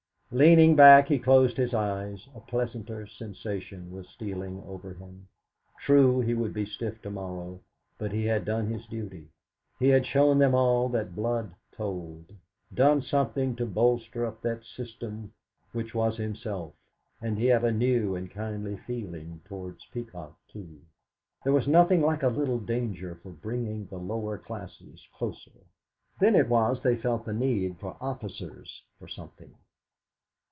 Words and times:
Leaning 0.33 0.77
back, 0.77 1.09
he 1.09 1.19
closed 1.19 1.57
his 1.57 1.73
eyes; 1.73 2.29
a 2.33 2.39
pleasanter 2.39 3.05
sensation 3.05 3.91
was 3.91 4.07
stealing 4.07 4.63
over 4.63 4.93
him. 4.93 5.27
True, 5.81 6.21
he 6.21 6.33
would 6.33 6.53
be 6.53 6.65
stiff 6.65 7.01
to 7.01 7.09
morrow, 7.11 7.59
but 7.97 8.13
he 8.13 8.23
had 8.23 8.45
done 8.45 8.67
his 8.67 8.85
duty. 8.87 9.27
He 9.77 9.89
had 9.89 10.05
shown 10.05 10.39
them 10.39 10.55
all 10.55 10.87
that 10.87 11.13
blood 11.17 11.53
told; 11.75 12.31
done 12.73 13.01
something 13.01 13.57
to 13.57 13.65
bolster 13.65 14.25
up 14.25 14.41
that 14.41 14.63
system 14.63 15.33
which 15.73 15.93
was 15.93 16.15
himself. 16.15 16.75
And 17.19 17.37
he 17.37 17.47
had 17.47 17.65
a 17.65 17.71
new 17.73 18.15
and 18.15 18.31
kindly 18.31 18.77
feeling 18.87 19.41
towards 19.43 19.83
Peacock, 19.87 20.39
too. 20.47 20.79
There 21.43 21.51
was 21.51 21.67
nothing 21.67 21.99
like 22.01 22.23
a 22.23 22.29
little 22.29 22.57
danger 22.59 23.19
for 23.21 23.31
bringing 23.31 23.87
the 23.87 23.97
lower 23.99 24.37
classes 24.37 25.05
closer; 25.13 25.65
then 26.21 26.35
it 26.37 26.47
was 26.47 26.81
they 26.81 26.95
felt 26.95 27.25
the 27.25 27.33
need 27.33 27.79
for 27.81 27.97
officers, 27.99 28.81
for 28.97 29.09
something! 29.09 29.53